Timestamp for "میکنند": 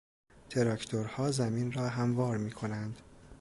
2.37-2.99